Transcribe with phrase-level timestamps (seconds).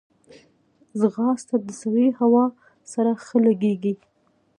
[0.99, 2.45] ځغاسته د سړې هوا
[2.91, 3.93] سره ښه لګیږي